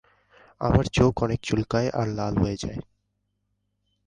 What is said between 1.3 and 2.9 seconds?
চুলকায় আর লাল হয়ে যায়।